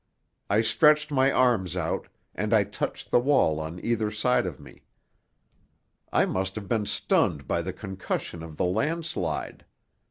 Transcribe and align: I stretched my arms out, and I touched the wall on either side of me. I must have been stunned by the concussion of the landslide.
I 0.49 0.61
stretched 0.61 1.11
my 1.11 1.31
arms 1.31 1.77
out, 1.77 2.07
and 2.33 2.55
I 2.55 2.63
touched 2.63 3.11
the 3.11 3.19
wall 3.19 3.59
on 3.59 3.79
either 3.85 4.09
side 4.09 4.47
of 4.47 4.59
me. 4.59 4.81
I 6.11 6.25
must 6.25 6.55
have 6.55 6.67
been 6.67 6.87
stunned 6.87 7.47
by 7.47 7.61
the 7.61 7.71
concussion 7.71 8.41
of 8.41 8.57
the 8.57 8.65
landslide. 8.65 9.63